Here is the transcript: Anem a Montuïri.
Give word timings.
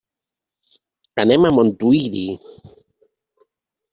Anem 1.23 1.45
a 1.49 1.51
Montuïri. 1.57 2.25